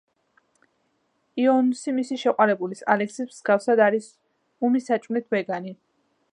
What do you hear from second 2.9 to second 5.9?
ალექსის მსგავსად არის უმი საჭმლით ვეგანი.